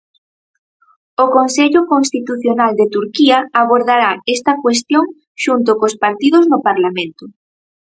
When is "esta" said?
4.35-4.53